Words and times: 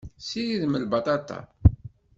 Tessiridem 0.17 0.73
lbaṭaṭa. 0.83 1.39